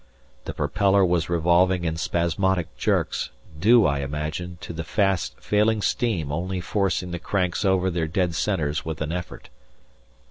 [0.45, 6.31] The propeller was revolving in spasmodic jerks, due, I imagine, to the fast failing steam
[6.31, 9.49] only forcing the cranks over their dead centres with an effort.